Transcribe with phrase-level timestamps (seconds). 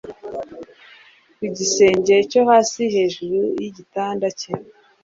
[1.37, 4.53] Ku gisenge cyo hasi hejuru yigitanda cye